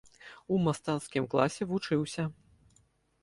У 0.53 0.57
мастацкім 0.67 1.27
класе 1.33 1.67
вучыўся. 1.71 2.23